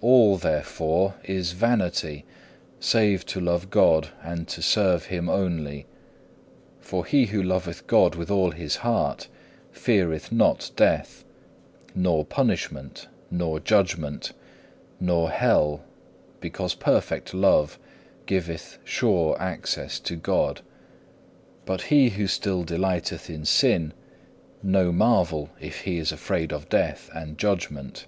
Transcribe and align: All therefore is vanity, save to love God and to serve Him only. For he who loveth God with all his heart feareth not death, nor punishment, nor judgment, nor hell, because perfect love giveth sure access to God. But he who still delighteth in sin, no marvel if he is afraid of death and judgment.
All 0.00 0.36
therefore 0.36 1.16
is 1.24 1.50
vanity, 1.50 2.24
save 2.78 3.26
to 3.26 3.40
love 3.40 3.68
God 3.68 4.10
and 4.22 4.46
to 4.46 4.62
serve 4.62 5.06
Him 5.06 5.28
only. 5.28 5.86
For 6.78 7.04
he 7.04 7.26
who 7.26 7.42
loveth 7.42 7.88
God 7.88 8.14
with 8.14 8.30
all 8.30 8.52
his 8.52 8.76
heart 8.76 9.26
feareth 9.72 10.30
not 10.30 10.70
death, 10.76 11.24
nor 11.96 12.24
punishment, 12.24 13.08
nor 13.28 13.58
judgment, 13.58 14.32
nor 15.00 15.30
hell, 15.30 15.82
because 16.40 16.76
perfect 16.76 17.34
love 17.34 17.76
giveth 18.26 18.78
sure 18.84 19.36
access 19.42 19.98
to 19.98 20.14
God. 20.14 20.60
But 21.64 21.82
he 21.82 22.10
who 22.10 22.28
still 22.28 22.62
delighteth 22.62 23.28
in 23.28 23.44
sin, 23.44 23.94
no 24.62 24.92
marvel 24.92 25.48
if 25.58 25.80
he 25.80 25.98
is 25.98 26.12
afraid 26.12 26.52
of 26.52 26.68
death 26.68 27.10
and 27.12 27.36
judgment. 27.36 28.06